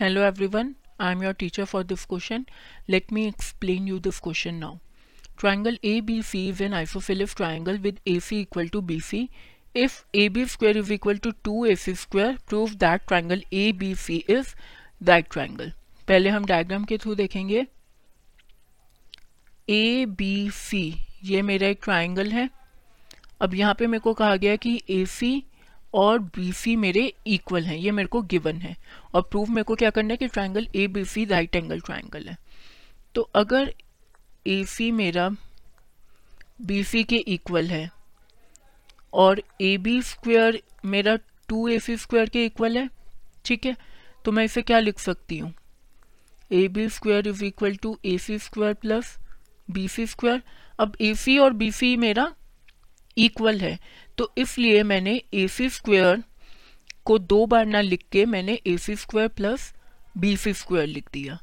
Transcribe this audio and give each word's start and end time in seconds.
Hello 0.00 0.22
everyone 0.46 0.74
I 1.00 1.12
am 1.12 1.22
your 1.22 1.32
teacher 1.40 1.64
for 1.64 1.82
this 1.82 2.04
question 2.04 2.44
let 2.90 3.12
me 3.12 3.24
explain 3.26 3.86
you 3.88 3.98
this 4.06 4.18
question 4.20 4.54
now 4.54 4.76
triangle 5.38 5.78
A 5.84 6.00
B 6.06 6.20
C 6.22 6.46
is 6.48 6.62
an 6.62 6.74
isosceles 6.74 7.34
triangle 7.36 7.78
with 7.86 8.00
A 8.08 8.18
C 8.20 8.40
equal 8.40 8.68
to 8.68 8.80
B 8.90 8.98
C 9.00 9.28
if 9.74 9.94
A 10.14 10.28
B 10.28 10.44
square 10.46 10.78
is 10.78 10.92
equal 10.92 11.18
to 11.18 11.30
two 11.44 11.64
A 11.66 11.74
C 11.76 11.94
square 11.94 12.36
prove 12.48 12.74
that 12.74 13.06
triangle 13.08 13.42
A 13.52 13.70
B 13.78 13.94
C 13.94 14.16
is 14.30 14.54
that 15.00 15.30
triangle 15.32 15.72
पहले 16.08 16.30
हम 16.30 16.44
diagram 16.44 16.84
के 16.84 16.98
through 16.98 17.14
देखेंगे. 17.14 17.66
ए 19.70 20.06
B 20.18 20.50
सी 20.54 20.84
ये 21.24 21.42
मेरा 21.42 21.68
एक 21.68 21.80
triangle 21.84 22.32
है. 22.32 22.48
अब 23.40 23.54
यहाँ 23.54 23.74
पे 23.78 23.86
मेरे 23.86 24.00
को 24.00 24.14
कहा 24.14 24.36
गया 24.36 24.56
कि 24.56 24.80
ए 24.90 25.04
सी 25.06 25.42
और 25.96 26.18
बी 26.36 26.52
सी 26.52 26.74
मेरे 26.76 27.12
इक्वल 27.26 27.64
हैं, 27.64 27.76
ये 27.76 27.90
मेरे 27.90 28.08
को 28.08 28.22
गिवन 28.22 28.56
है। 28.56 28.76
और 29.14 29.22
प्रूफ 29.22 29.48
मेरे 29.48 29.62
को 29.62 29.74
क्या 29.74 29.90
करना 29.90 30.12
है 30.12 30.16
कि 30.16 30.26
triangle 30.28 30.68
A 30.76 30.86
B 30.86 31.04
C 31.04 31.24
right 31.24 31.56
angle 31.56 31.80
triangle 31.80 32.28
है। 32.28 32.36
तो 33.14 33.22
अगर 33.34 33.72
ए 34.46 34.62
सी 34.66 34.90
मेरा 34.92 35.28
बी 36.62 36.82
सी 36.84 37.02
के 37.04 37.16
इक्वल 37.16 37.66
है 37.66 37.90
और 39.12 39.42
ए 39.60 39.76
बी 39.78 40.00
स्क्वेयर 40.02 40.60
मेरा 40.84 41.16
टू 41.48 41.66
ए 41.68 41.78
सी 41.78 41.96
स्क्वेयर 41.96 42.28
के 42.28 42.44
इक्वल 42.44 42.76
है, 42.78 42.88
ठीक 43.44 43.66
है? 43.66 43.76
तो 44.24 44.32
मैं 44.32 44.44
इसे 44.44 44.62
क्या 44.62 44.78
लिख 44.78 44.98
सकती 44.98 45.38
हूँ? 45.38 45.52
A 46.50 46.66
B 46.68 46.88
square 46.88 47.28
is 47.28 47.44
equal 47.44 47.76
to 47.76 47.98
A 48.04 48.16
C 48.18 48.38
square 48.38 48.74
plus 48.74 49.16
B 49.68 49.86
C 49.88 50.06
square 50.06 50.42
अब 50.78 50.96
ए 51.00 51.14
सी 51.14 51.38
और 51.38 51.52
बी 51.52 51.70
सी 51.72 51.96
मेरा 51.96 52.32
इक्वल 53.16 53.60
है। 53.60 53.78
तो 54.18 54.32
इसलिए 54.38 54.82
मैंने 54.82 55.22
ए 55.34 55.48
सी 55.48 55.68
स्क्वेयर 55.70 56.24
को 57.04 57.18
दो 57.18 57.46
बार 57.46 57.66
ना 57.66 57.80
लिख 57.80 58.04
के 58.12 58.26
मैंने 58.26 58.60
A 58.66 58.78
C 58.78 58.96
square 58.96 59.28
plus 59.28 59.74
B 60.18 60.36
C 60.36 60.52
square 60.52 60.86
लिख 60.86 61.08
दिया। 61.12 61.38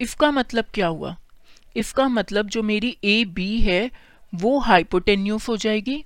इसका 0.00 0.30
मतलब 0.30 0.64
क्या 0.74 0.86
हुआ? 0.86 1.16
इसका 1.76 2.08
मतलब 2.08 2.48
जो 2.48 2.62
मेरी 2.62 2.96
ए 3.04 3.24
बी 3.24 3.60
है, 3.60 3.90
वो 4.34 4.58
हाइपोटेन्यूस 4.58 5.48
हो 5.48 5.56
जाएगी। 5.56 6.04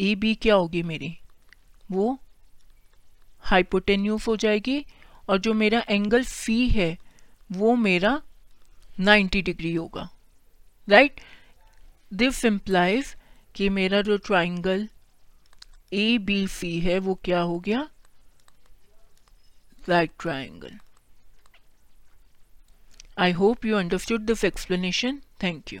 ए 0.00 0.14
बी 0.14 0.34
क्या 0.34 0.54
होगी 0.54 0.82
मेरी? 0.82 1.18
वो 1.90 2.20
हाइपोटेन्यूस 3.40 4.28
हो 4.28 4.36
जाएगी 4.36 4.86
और 5.28 5.38
जो 5.38 5.54
मेरा 5.54 5.84
एंगल 5.90 6.24
सी 6.24 6.68
है, 6.68 6.98
वो 7.52 7.74
मेरा 7.74 8.22
90 9.00 9.42
डिग्री 9.42 9.74
होगा। 9.74 10.08
राइट 10.88 11.20
दिस 12.14 12.44
इम्प्लाइज 12.44 13.16
कि 13.60 13.68
मेरा 13.68 14.00
जो 14.02 14.16
ट्राइंगल 14.16 14.88
ए 15.92 16.18
बी 16.18 16.46
सी 16.48 16.78
है, 16.80 16.98
वो 16.98 17.14
क्या 17.24 17.40
हो 17.40 17.58
गया? 17.60 17.80
Right 19.88 20.10
triangle 20.20 20.78
I 23.18 23.32
hope 23.32 23.64
you 23.64 23.76
understood 23.76 24.20
this 24.20 24.44
explanation 24.44 25.20
thank 25.42 25.72
you 25.72 25.80